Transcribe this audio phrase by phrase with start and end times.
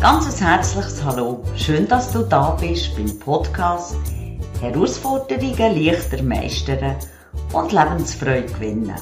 [0.00, 1.42] Ganz ein herzliches Hallo.
[1.56, 3.96] Schön, dass du da bist beim Podcast
[4.60, 6.94] Herausforderungen leichter meistern
[7.52, 8.94] und Lebensfreude gewinnen.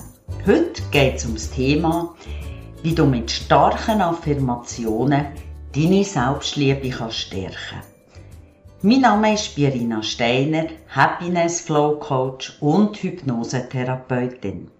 [0.46, 2.14] Heute geht es um das Thema,
[2.82, 5.26] wie du mit starken Affirmationen
[5.74, 7.82] deine Selbstliebe kannst stärken
[8.80, 14.70] Mein Name ist Birina Steiner, Happiness Flow Coach und Hypnosetherapeutin.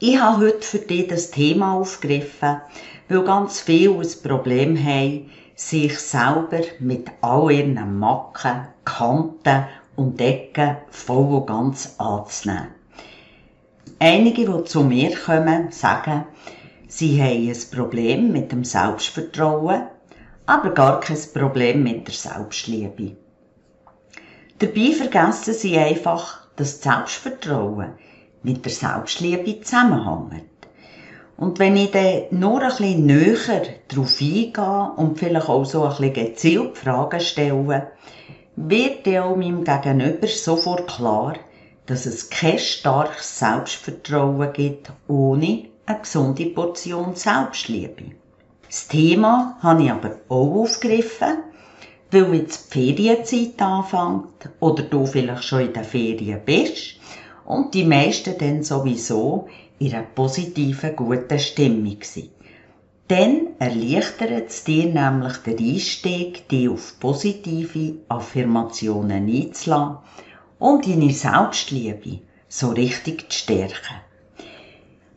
[0.00, 2.60] Ich habe heute für dich das Thema aufgegriffen,
[3.08, 10.76] weil ganz viele ein Problem haben, sich selber mit all ihren Macken, Kanten und Ecken
[10.90, 12.68] voll und ganz anzunehmen.
[13.98, 16.24] Einige, die zu mir kommen, sagen,
[16.88, 19.82] sie haben ein Problem mit dem Selbstvertrauen,
[20.46, 23.16] aber gar kein Problem mit der Selbstliebe.
[24.58, 27.92] Dabei vergessen sie einfach, dass das Selbstvertrauen
[28.42, 30.53] mit der Selbstliebe zusammenhängt.
[31.36, 35.90] Und wenn ich dann nur ein bisschen näher darauf eingehe und vielleicht auch so ein
[35.90, 37.88] bisschen gezielt Fragen stelle,
[38.56, 41.34] wird dann auch meinem Gegenüber sofort klar,
[41.86, 48.12] dass es kein starkes Selbstvertrauen gibt ohne eine gesunde Portion Selbstliebe.
[48.66, 51.38] Das Thema habe ich aber auch aufgegriffen,
[52.10, 56.96] weil jetzt die Ferienzeit anfängt oder du vielleicht schon in den Ferien bist
[57.44, 62.30] und die meisten dann sowieso in einer positiven, guten Stimmung sind.
[63.08, 69.98] Dann erleichtert es dir nämlich den Einstieg, dich auf positive Affirmationen einzulassen
[70.58, 74.00] und deine Selbstliebe so richtig zu stärken.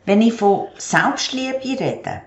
[0.05, 2.21] Wenn ich von Selbstliebe rede,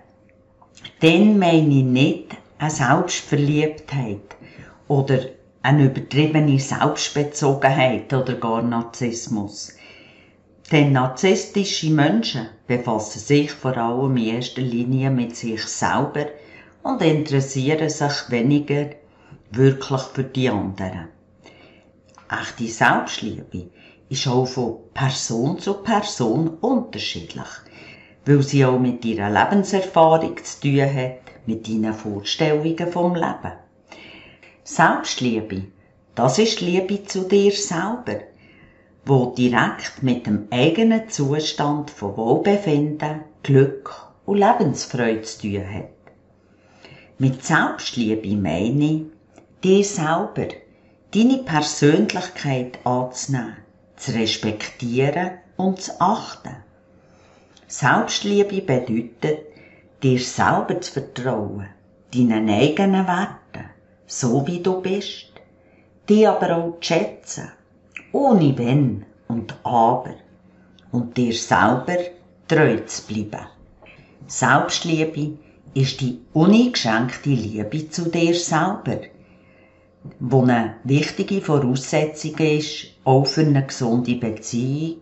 [1.00, 4.36] dann meine ich nicht eine Selbstverliebtheit
[4.88, 5.20] oder
[5.62, 9.74] eine übertriebene Selbstbezogenheit oder gar Narzissmus.
[10.70, 16.26] Denn narzisstische Menschen befassen sich vor allem in erster Linie mit sich selber
[16.84, 18.90] und interessieren sich weniger
[19.50, 21.08] wirklich für die anderen.
[22.30, 23.70] Echte Selbstliebe
[24.08, 27.48] ist auch von Person zu Person unterschiedlich,
[28.24, 33.52] weil sie auch mit ihrer Lebenserfahrung zu tun hat, mit ihren Vorstellungen vom Leben.
[34.62, 35.64] Selbstliebe,
[36.14, 38.29] das ist Liebe zu dir selber
[39.04, 43.94] wo direkt mit dem eigenen Zustand von Wohlbefinden, Glück
[44.26, 45.88] und Lebensfreude zu tun hat.
[47.18, 49.02] Mit Selbstliebe meine ich,
[49.64, 50.48] dir selber,
[51.14, 53.56] deine Persönlichkeit anzunehmen,
[53.96, 56.56] zu respektieren und zu achten.
[57.66, 59.46] Selbstliebe bedeutet,
[60.02, 61.68] dir selber zu vertrauen,
[62.14, 63.70] deinen eigenen Werten,
[64.06, 65.32] so wie du bist,
[66.08, 67.52] die aber auch zu schätzen
[68.12, 70.14] ohne Wenn und Aber
[70.92, 71.98] und dir selber
[72.48, 73.46] treu zu bleiben.
[74.26, 75.38] Selbstliebe
[75.74, 79.00] ist die uneingeschränkte Liebe zu dir selber,
[80.18, 85.00] wo eine wichtige Voraussetzung ist, auch für eine gesunde Beziehung,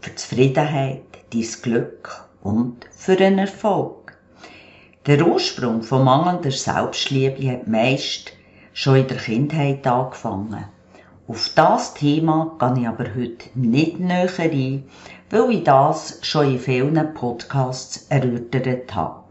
[0.00, 1.02] für Zufriedenheit,
[1.32, 4.16] dein Glück und für einen Erfolg.
[5.06, 8.32] Der Ursprung von mangelnder Selbstliebe hat meist
[8.72, 10.66] schon in der Kindheit angefangen.
[11.28, 14.84] Auf das Thema gehe ich aber heute nicht näher ein,
[15.28, 19.24] weil ich das schon in vielen Podcasts erörtert habe.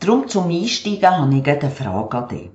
[0.00, 2.50] Darum zum Einsteigen habe ich eine Frage an dich.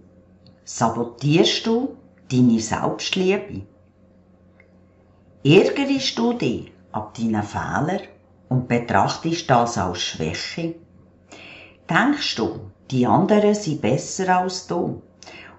[0.64, 1.98] Sabotierst du
[2.32, 3.64] deine Selbstliebe?
[5.44, 8.02] Ärgerst du dich ab deinen Fehlern
[8.48, 10.76] und betrachtest das als Schwäche?
[11.90, 12.60] Denkst du,
[12.92, 15.02] die anderen sind besser als du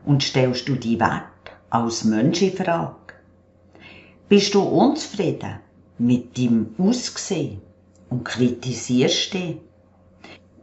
[0.07, 1.34] und stellst du die Wert
[1.75, 3.15] als Mensch in Frage?
[4.29, 5.59] Bist du unzufrieden
[5.99, 7.61] mit deinem Aussehen
[8.11, 9.57] und kritisierst dich?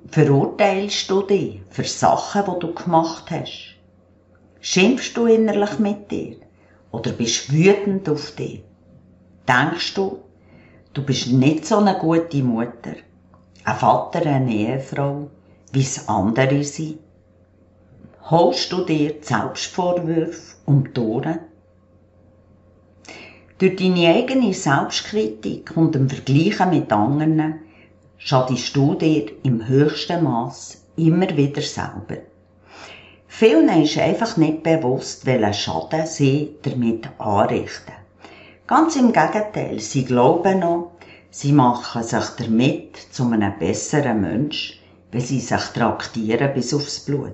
[0.08, 3.76] Verurteilst du dich für Sachen, die du gemacht hast?
[4.62, 6.38] Schimpfst du innerlich mit dir?
[6.92, 8.64] Oder bist wütend auf dich?
[9.46, 10.20] Denkst du,
[10.94, 12.96] du bist nicht so eine gute Mutter,
[13.66, 15.30] ein Vater, eine Ehefrau,
[15.74, 17.00] wie es andere sind?
[18.30, 21.40] Holst du dir Selbstvorwürfe um die Ohren?
[23.58, 27.60] Durch deine eigene Selbstkritik und dem Vergleichen mit anderen
[28.18, 32.18] schadest du dir im höchsten Maß immer wieder selber.
[33.28, 37.94] Vielen ist einfach nicht bewusst, welchen Schaden sie damit anrichten.
[38.68, 40.92] Ganz im Gegenteil, sie glauben noch,
[41.30, 44.80] sie machen sich damit zu einem besseren Mensch,
[45.12, 47.34] weil sie sich traktieren bis aufs Blut.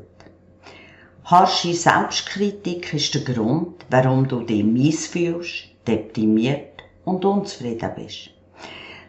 [1.29, 8.29] Harsche Selbstkritik ist der Grund, warum du dich mies fühlst, deprimiert und unzufrieden bist.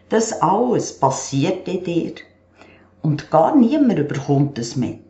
[0.09, 2.15] Das alles passiert in dir
[3.03, 5.09] und gar niemand überkommt es mit.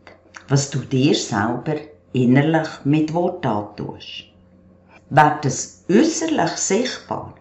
[0.49, 1.75] was du dir selber
[2.11, 4.25] innerlich mit Wort antust.
[5.11, 7.35] Wird es äußerlich sichtbar,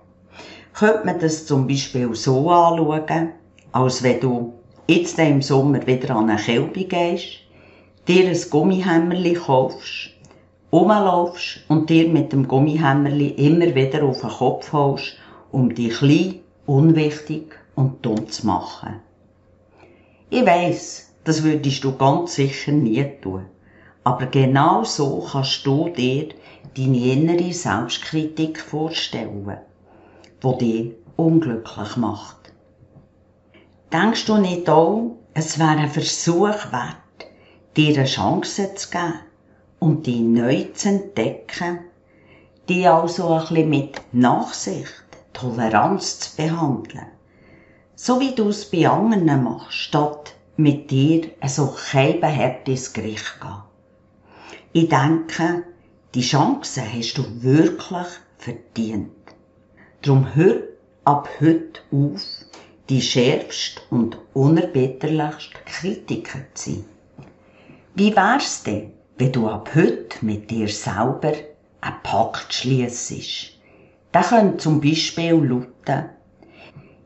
[0.75, 3.33] könnte man das zum Beispiel so anschauen,
[3.73, 4.55] als wenn du
[4.87, 7.41] jetzt im Sommer wieder an eine Kälbe gehst,
[8.09, 10.15] dir ein Gummihämmerli kaufst,
[10.73, 15.17] rumlaufst und dir mit dem Gummihämmerli immer wieder auf den Kopf holst,
[15.53, 19.01] um dich klein, unwichtig und dumm zu machen.
[20.31, 23.45] Ich weiss, das würdest du ganz sicher nie tun.
[24.05, 26.29] Aber genau so kannst du dir
[26.77, 29.59] deine innere Selbstkritik vorstellen,
[30.43, 32.55] die dich unglücklich macht.
[33.93, 36.97] Denkst du nicht auch, es wäre ein Versuch wert,
[37.79, 39.21] dir eine Chance zu geben
[39.79, 41.79] und dich neu zu entdecken,
[42.69, 47.07] die also ein bisschen mit Nachsicht, Toleranz zu behandeln?
[47.95, 52.21] So wie du es bei anderen machst, statt mit dir so kein
[52.67, 53.63] ins Gericht gehen.
[54.73, 55.63] Ich denke,
[56.17, 58.09] die Chance hast du wirklich
[58.39, 59.13] verdient.
[60.03, 60.63] Drum hör
[61.05, 62.23] ab heute auf,
[62.89, 66.98] die schärfste und unerbitterlichste Kritiker zu sein.
[67.95, 71.33] Wie wär's denn, wenn du ab heute mit dir selber
[71.81, 73.59] einen Pakt schliessest?
[74.15, 76.11] Der könnte zum Beispiel lauten,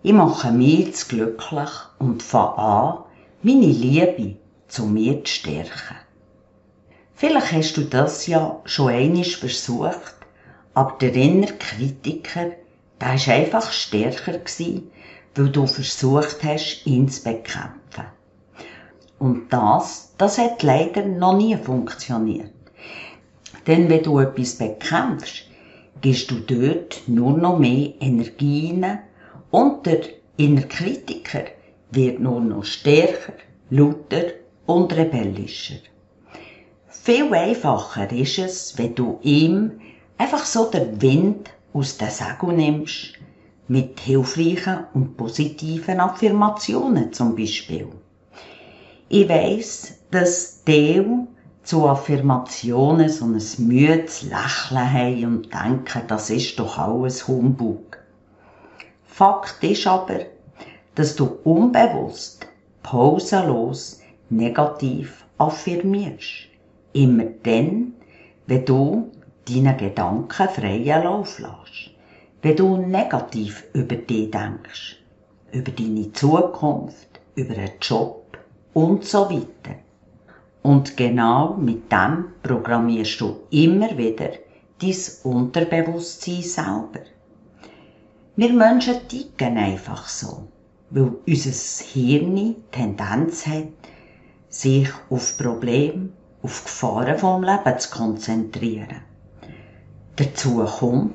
[0.03, 2.99] ich mache mich jetzt glücklich und fange an,
[3.43, 4.37] meine Liebe
[4.69, 5.97] zu mir zu stärken.
[7.15, 10.17] Vielleicht hast du das ja schon einmal versucht,
[10.75, 12.51] aber der innere Kritiker,
[13.01, 14.41] der war einfach stärker
[15.35, 18.07] weil du versucht hast, ihn zu bekämpfen.
[19.23, 22.51] Und das, das hat leider noch nie funktioniert.
[23.69, 25.45] Denn wenn du etwas bekämpfst,
[26.01, 28.99] gibst du dort nur noch mehr Energie rein
[29.53, 30.01] und der
[30.39, 31.45] innere Kritiker
[31.93, 33.35] wird nur noch stärker,
[33.71, 34.25] lauter
[34.67, 35.79] und rebellischer.
[36.89, 39.81] Viel einfacher ist es, wenn du ihm
[40.19, 43.13] einfach so den Wind aus den Segel nimmst,
[43.69, 47.87] mit hilfreichen und positiven Affirmationen zum Beispiel.
[49.15, 51.29] Ich weiss, dass Deo
[51.65, 57.99] zu Affirmationen so ein müdes Lächeln haben und denken, das ist doch alles Humbug.
[59.05, 60.21] Fakt ist aber,
[60.95, 62.47] dass du unbewusst,
[62.83, 64.01] pausenlos,
[64.31, 66.49] negativ affirmierst.
[66.95, 67.93] Immer dann,
[68.47, 69.13] wenn du
[69.47, 71.91] deinen Gedanken freien Lauf lässt.
[72.41, 74.97] Wenn du negativ über dich denkst,
[75.51, 78.22] über deine Zukunft, über einen Job
[78.75, 79.77] und so weiter.
[80.63, 84.31] Und genau mit dem programmierst du immer wieder
[84.81, 87.01] dein Unterbewusstsein selber.
[88.37, 90.49] Wir Menschen ticken einfach so,
[90.91, 93.69] weil unser Hirn Tendenz hat,
[94.49, 96.11] sich auf Probleme
[96.43, 99.03] auf Gefahren vom Leben zu konzentrieren.
[100.17, 101.13] Dazu kommt,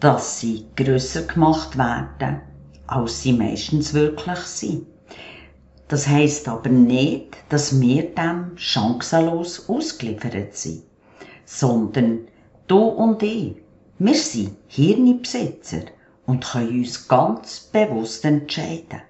[0.00, 2.40] dass sie grösser gemacht werden,
[2.86, 4.86] als sie meistens wirklich sind.
[5.88, 10.82] Das heisst aber nicht, dass wir dem chancenlos ausgeliefert sind,
[11.46, 12.28] sondern
[12.66, 13.56] du und ich,
[13.98, 15.84] wir sind Hirnbesitzer
[16.26, 19.00] und können uns ganz bewusst entscheiden.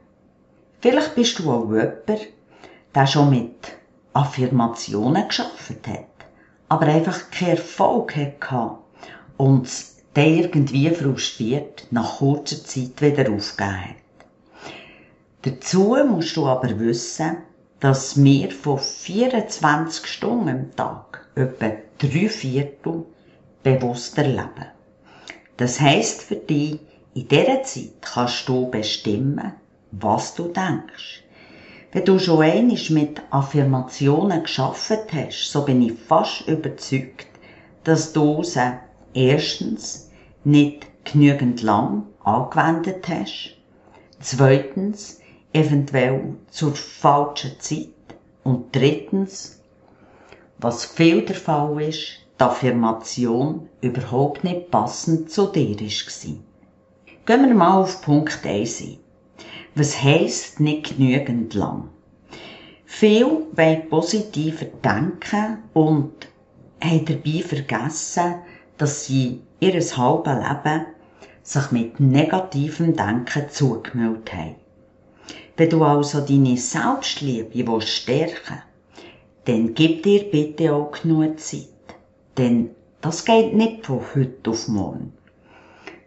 [0.80, 2.28] Vielleicht bist du auch jemand,
[2.94, 3.76] der schon mit
[4.12, 6.06] Affirmationen geschafft hat,
[6.68, 8.78] aber einfach keinen Erfolg hatte
[9.36, 9.68] und
[10.14, 14.07] der irgendwie frustriert nach kurzer Zeit wieder aufgegeben hat.
[15.42, 17.36] Dazu musst du aber wissen,
[17.78, 23.04] dass wir von 24 Stunden am Tag etwa drei Viertel
[23.62, 24.66] bewusst erleben.
[25.56, 26.80] Das heisst für dich,
[27.14, 29.52] in dieser Zeit kannst du bestimmen,
[29.92, 31.22] was du denkst.
[31.92, 37.28] Wenn du schon einmal mit Affirmationen geschafft hast, so bin ich fast überzeugt,
[37.84, 38.72] dass du sie
[39.14, 40.10] erstens
[40.42, 43.56] nicht genügend lang angewendet hast,
[44.20, 45.20] zweitens
[45.52, 47.88] eventuell zur falschen Zeit
[48.44, 49.60] und drittens,
[50.58, 56.36] was viel der Fall ist, die Affirmation überhaupt nicht passend zu dir war.
[57.26, 58.98] Gehen wir mal auf Punkt 1 ein.
[59.74, 61.90] Was heisst nicht genügend lang?
[62.84, 66.28] Viel wollen positiver denken und
[66.80, 68.36] haben dabei vergessen,
[68.76, 70.86] dass sie ihr halbes Leben
[71.42, 74.56] sich mit negativem Denken zugemüllt haben.
[75.56, 79.06] Wenn du also deine Selbstliebe stärken willst,
[79.44, 81.68] dann gib dir bitte auch genug Zeit.
[82.36, 82.70] Denn
[83.00, 85.12] das geht nicht von heute auf morgen.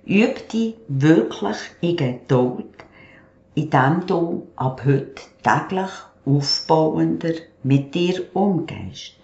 [0.05, 2.71] Üb dich wirklich in Geduld
[3.55, 5.89] indem du ab heute täglich
[6.25, 9.15] aufbauender mit dir umgehst.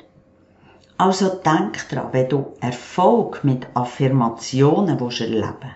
[0.98, 5.76] Also denk dran, wenn du Erfolg mit Affirmationen erleben willst,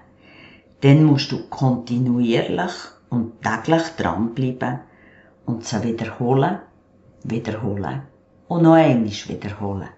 [0.81, 2.71] dann musst du kontinuierlich
[3.11, 4.79] und täglich dranbleiben
[5.45, 6.59] und sie wiederholen,
[7.23, 8.01] wiederholen
[8.47, 9.89] und noch einmal wiederholen.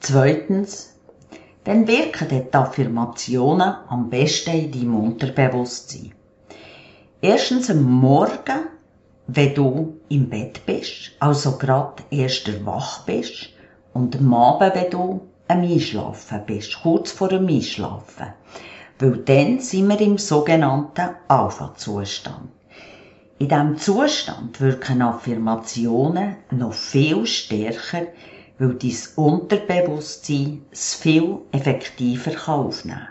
[0.00, 0.94] Zweitens,
[1.64, 6.12] dann wirken die Affirmationen am besten in deinem Unterbewusstsein.
[7.20, 8.68] Erstens am Morgen,
[9.26, 13.50] wenn du im Bett bist, also gerade erst wach bist,
[13.92, 18.34] und am Abend, wenn du am Einschlafen bist, kurz vor dem Einschlafen.
[18.98, 22.48] Weil dann sind wir im sogenannten Alpha-Zustand.
[23.38, 28.06] In diesem Zustand wirken Affirmationen noch viel stärker,
[28.58, 33.08] weil dein Unterbewusstsein es viel effektiver aufnehmen kann.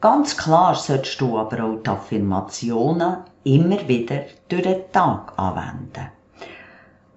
[0.00, 6.10] Ganz klar solltest du aber auch die Affirmationen immer wieder durch den Tag anwenden.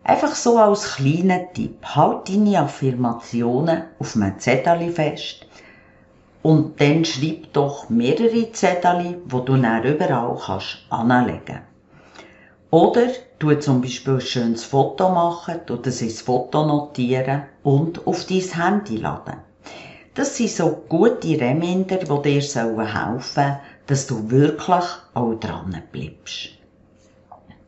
[0.03, 1.83] Einfach so als kleiner Tipp.
[1.83, 5.46] Halt deine Affirmationen auf einem Zettel fest
[6.47, 11.59] und dann schreib doch mehrere Zettel, wo du dann überall kannst anlegen.
[12.71, 18.23] Oder du zum Beispiel ein schönes Foto machen oder das ins Foto notieren und auf
[18.23, 19.39] dein Handy laden.
[20.15, 24.85] Das sind so gute Reminder, die dir helfen sollen, dass du wirklich
[25.15, 26.51] auch dran bleibst.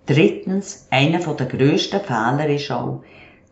[0.05, 3.03] Drittens, einer der grössten Fehler ist auch,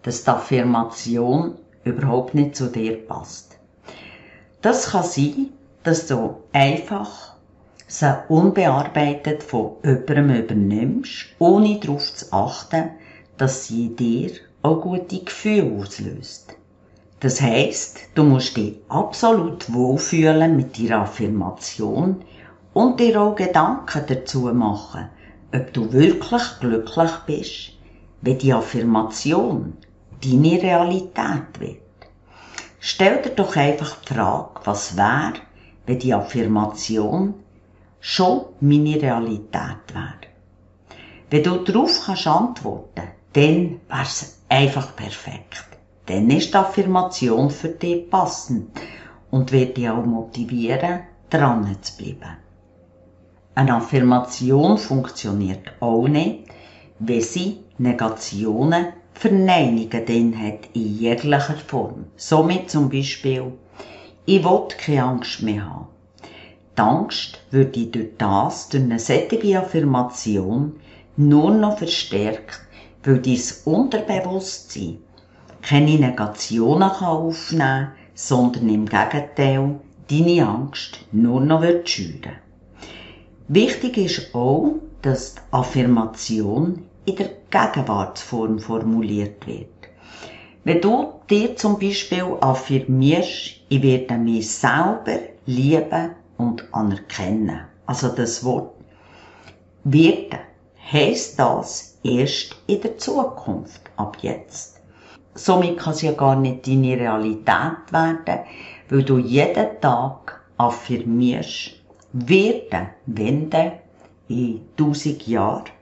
[0.04, 3.57] dass die Affirmation überhaupt nicht zu dir passt.
[4.62, 5.50] Das kann sein,
[5.84, 7.34] dass du einfach
[7.88, 12.90] sie unbearbeitet von jemandem übernimmst, ohne darauf zu achten,
[13.38, 14.32] dass sie dir
[14.64, 16.56] auch gute Gefühle auslöst.
[17.20, 22.24] Das heisst, du musst dich absolut wohlfühlen mit deiner Affirmation
[22.74, 25.10] und dir auch Gedanken dazu machen,
[25.54, 27.72] ob du wirklich glücklich bist,
[28.22, 29.74] wenn die Affirmation
[30.24, 31.87] deine Realität wird.
[32.90, 35.34] Stell dir doch einfach die Frage, was wäre,
[35.86, 37.34] wenn die Affirmation
[38.00, 40.28] schon meine Realität wäre.
[41.30, 45.66] Wenn du darauf kannst antworten, dann wär's einfach perfekt.
[46.06, 48.70] Dann ist die Affirmation für dich passend
[49.32, 52.38] und wird dich auch motivieren, dran zu bleiben.
[53.54, 56.46] Eine Affirmation funktioniert auch nicht,
[57.00, 62.06] wenn sie Negationen, Verneinungen drin hat, in jeglicher Form.
[62.18, 63.52] Somit zum Beispiel,
[64.28, 65.88] ich will keine Angst mehr haben.
[66.78, 70.74] Die Angst würde durch das, durch eine solche Affirmation,
[71.16, 72.62] nur noch verstärkt,
[73.04, 75.00] weil dein Unterbewusstsein
[75.64, 79.80] keine Negationen aufnehmen kann, sondern im Gegenteil
[80.12, 82.38] deine Angst nur noch schüren
[83.48, 89.70] Wichtig ist auch, dass die Affirmation in der Gegenwartsform formuliert wird.
[90.66, 97.62] Wenn du dir zum Beispiel affirmierst, ich werde mich selber lieben und anerkennen.
[97.86, 98.74] Also das Wort
[99.86, 100.40] werden
[100.92, 104.82] heisst das erst in der Zukunft, ab jetzt.
[105.34, 108.40] Somit kann es ja gar nicht deine Realität werden,
[108.90, 111.76] weil du jeden Tag affirmierst,
[112.12, 113.72] werden wenden
[114.28, 115.77] in tausend Jahren.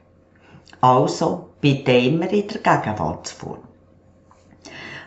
[0.86, 3.64] Also bitte immer in der Gegenwartsform.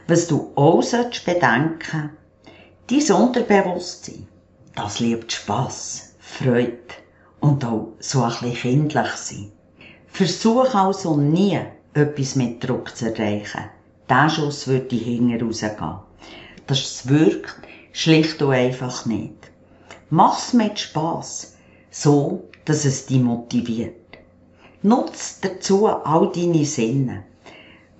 [0.08, 0.82] Was du auch
[1.24, 2.10] bedenken,
[2.88, 4.26] dein Unterbewusstsein,
[4.74, 6.78] das liebt Spass, Freude
[7.38, 8.54] und auch so ein bisschen
[8.88, 9.52] kindlich sein.
[10.08, 11.60] Versuch also nie,
[11.94, 13.70] etwas mit Druck zu erreichen.
[14.10, 16.00] Der Schuss würde hinten rausgehen.
[16.66, 17.54] Das wirkt
[17.92, 19.52] schlicht und einfach nicht.
[20.10, 21.54] Mach's mit Spaß,
[21.92, 24.07] so, dass es dich motiviert.
[24.82, 27.24] Nutz dazu all deine Sinne.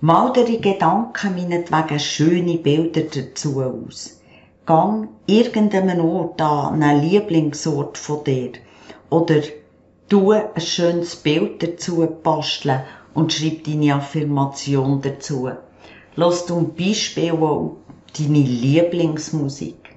[0.01, 4.21] Mal die Gedanken meinetwegen schöne Bilder dazu aus.
[4.65, 8.51] Gang irgendeinem Ort an, einen Lieblingsort von dir.
[9.09, 9.41] Oder
[10.07, 12.81] tu ein schönes Bild dazu basteln
[13.13, 15.49] und schreib deine Affirmation dazu.
[16.15, 17.77] Lass zum Beispiel auch
[18.17, 19.89] deine Lieblingsmusik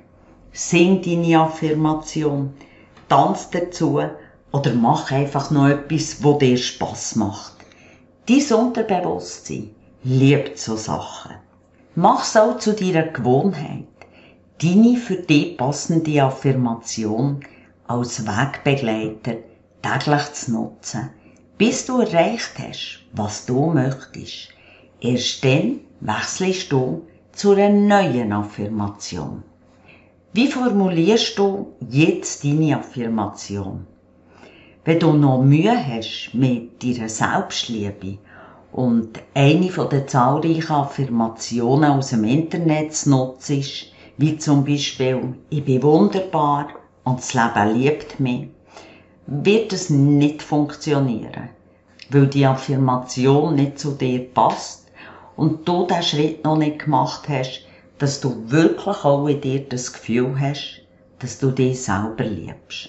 [0.52, 2.52] sing deine Affirmation,
[3.08, 4.00] tanz dazu
[4.52, 7.54] oder mach einfach noch etwas, wo dir Spass macht.
[8.26, 9.70] Dein Unterbewusstsein
[10.04, 11.36] liebt so Sachen.
[11.94, 13.86] Mach's auch zu deiner Gewohnheit,
[14.62, 17.40] deine für dich passende Affirmation
[17.86, 19.38] als Wegbegleiter
[19.82, 21.10] täglich zu nutzen,
[21.58, 24.48] bis du erreicht hast, was du möchtest.
[25.00, 29.42] Erst dann wechselst du zu einer neuen Affirmation.
[30.32, 33.86] Wie formulierst du jetzt deine Affirmation?
[34.84, 38.18] Wenn du noch Mühe hast mit deiner Selbstliebe
[38.72, 43.06] Und eine von den zahlreichen Affirmationen aus dem Internet ist,
[44.16, 46.70] wie zum Beispiel, ich bin wunderbar
[47.04, 48.48] und das Leben liebt mich,
[49.26, 51.50] wird es nicht funktionieren,
[52.10, 54.90] weil die Affirmation nicht zu dir passt
[55.36, 57.66] und du den Schritt noch nicht gemacht hast,
[57.98, 60.82] dass du wirklich auch in dir das Gefühl hast,
[61.20, 62.88] dass du dich selber liebst.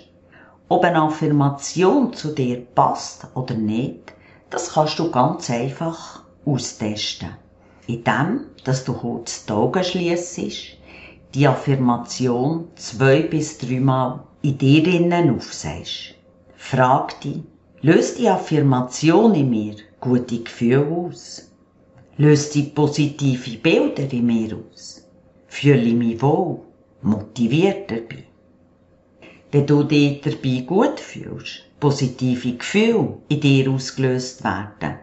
[0.69, 4.13] Ob eine Affirmation zu dir passt oder nicht,
[4.49, 7.29] das kannst du ganz einfach austesten.
[7.87, 10.77] Indem, dass du kurz die Augen schliessest,
[11.33, 16.15] die Affirmation zwei bis dreimal in dir innen aufsagst.
[16.55, 17.41] Frag dich,
[17.81, 21.51] löst die Affirmation in mir gute Gefühle aus?
[22.17, 25.07] Löst die positive Bilder in mir aus?
[25.47, 26.59] Fühle ich mich wohl,
[27.01, 28.25] motiviert dabei?
[29.53, 34.95] Wenn du dich dabei gut fühlst, positive Gefühle in dir ausgelöst werden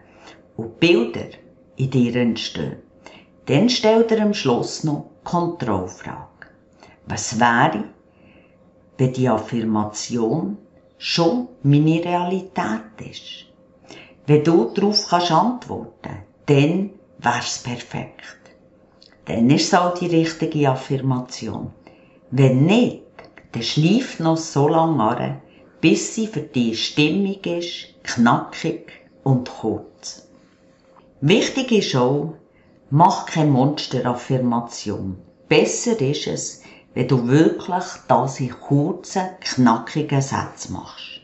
[0.56, 1.28] und Bilder
[1.76, 2.78] in dir entstehen,
[3.46, 6.48] dann stell dir am Schluss noch Kontrollfrage.
[7.06, 7.84] Was wäre,
[8.98, 10.58] wenn die Affirmation
[10.98, 13.46] schon meine Realität ist?
[14.26, 18.40] Wenn du darauf kannst antworten, dann wär's perfekt.
[19.26, 21.70] Dann ist es auch die richtige Affirmation.
[22.32, 23.04] Wenn nicht,
[23.52, 25.42] dann schläft noch so lange an,
[25.80, 28.92] bis sie für dich stimmig ist, knackig
[29.22, 30.28] und kurz.
[31.20, 32.34] Wichtig ist auch,
[32.90, 35.18] mach keine Monsteraffirmation.
[35.48, 36.62] Besser ist es,
[36.94, 41.20] wenn du wirklich das in kurzen, knackigen Sätzen machst.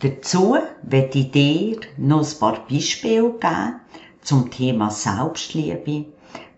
[0.00, 3.80] Dazu werde ich dir noch ein paar Beispiele geben
[4.22, 6.06] zum Thema Selbstliebe,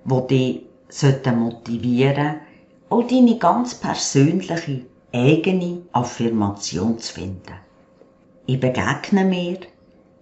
[0.04, 2.40] die dich motivieren sollten,
[2.92, 4.82] auch deine ganz persönliche
[5.12, 7.54] eigene Affirmation zu finden.
[8.44, 9.58] Ich begegne mir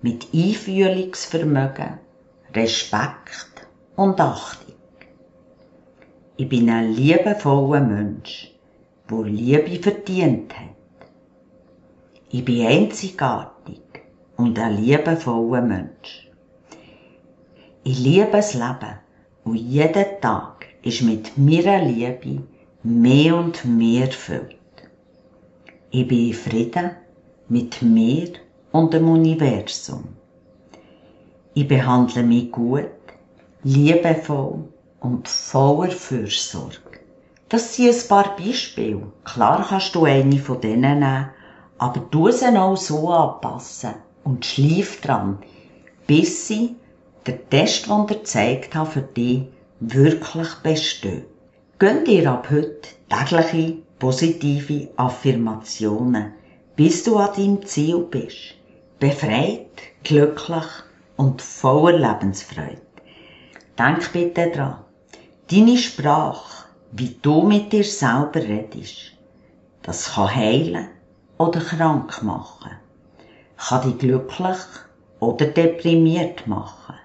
[0.02, 1.98] mit Einfühlungsvermögen,
[2.54, 4.74] Respekt und Achtung.
[6.36, 8.52] Ich bin ein liebevoller Mensch,
[9.10, 11.08] der Liebe verdient hat.
[12.30, 13.82] Ich bin einzigartig
[14.36, 16.30] und ein liebevoller Mensch.
[17.82, 19.00] Ich liebe das Leben
[19.42, 22.42] und jeden Tag ist mit meiner Liebe
[22.82, 24.56] mehr und mehr erfüllt.
[25.90, 26.90] Ich bin in Frieden
[27.48, 28.28] mit mir
[28.72, 30.04] und dem Universum.
[31.52, 32.86] Ich behandle mich gut,
[33.64, 34.68] liebevoll
[35.00, 37.00] und voller Fürsorge.
[37.48, 39.02] Das sind ein paar Beispiele.
[39.24, 41.28] Klar kannst du eine von denen nehmen,
[41.78, 45.38] aber du sie auch so anpassen und schlief dran,
[46.06, 46.76] bis sie
[47.26, 49.42] der Test, den ich gezeigt habe, für dich
[49.80, 51.29] wirklich besteht.
[51.80, 56.34] Gönn dir ab heute tägliche positive Affirmationen,
[56.76, 58.54] bis du an deinem Ziel bist.
[58.98, 59.70] Befreit,
[60.04, 60.66] glücklich
[61.16, 62.82] und voller Lebensfreude.
[63.78, 64.84] Denk bitte dran,
[65.50, 69.12] deine Sprache, wie du mit dir selber redest,
[69.80, 70.88] das kann heilen
[71.38, 72.72] oder krank machen,
[73.56, 74.58] kann dich glücklich
[75.18, 76.96] oder deprimiert machen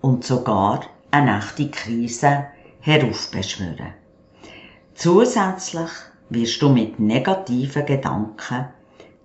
[0.00, 2.46] und sogar eine echte Krise
[2.86, 3.94] heraufbeschwören.
[4.94, 5.90] Zusätzlich
[6.30, 8.66] wirst du mit negativen Gedanken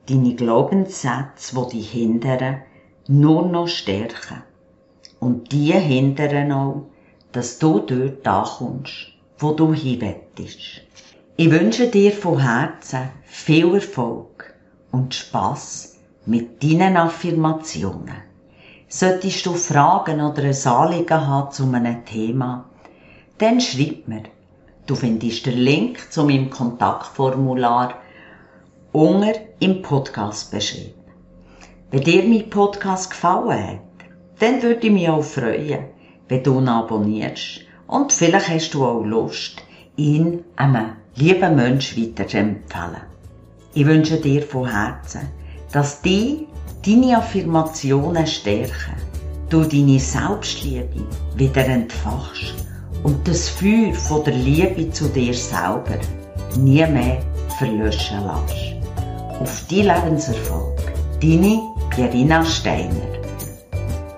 [0.09, 2.63] deine Glaubenssätze, die dich hindern,
[3.07, 4.41] nur noch stärken.
[5.19, 6.87] Und die hindern auch,
[7.31, 10.81] dass du dort ankommst, wo du hinwettest.
[11.37, 14.55] Ich wünsche dir von Herzen viel Erfolg
[14.91, 18.23] und Spass mit deinen Affirmationen.
[18.87, 22.70] Solltest du Fragen oder ein Anliegen haben zu einem Thema,
[23.41, 24.23] dann schreib mir.
[24.85, 27.95] Du findest den Link zu meinem Kontaktformular
[28.91, 30.93] unter im Podcast beschrieben.
[31.89, 33.79] Wenn dir mein Podcast gefallen hat,
[34.39, 35.85] dann würde ich mich auch freuen,
[36.27, 39.63] wenn du ihn abonnierst und vielleicht hast du auch Lust,
[39.95, 43.01] ihn einem lieben Menschen weiterzuempfehlen.
[43.73, 45.27] Ich wünsche dir von Herzen,
[45.71, 46.47] dass die
[46.85, 48.95] deine Affirmationen stärken,
[49.49, 52.70] du deine Selbstliebe wieder entfachst
[53.03, 55.97] und das Feuer von der Liebe zu dir selber
[56.57, 57.21] nie mehr
[57.57, 59.39] verlöschen lässt.
[59.39, 60.79] Auf die Lebenserfolg.
[61.21, 61.59] Deine
[61.89, 63.20] Pierina Steiner.